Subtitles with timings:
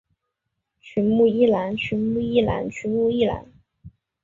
[0.79, 3.45] 曲目一览曲目一览曲目一览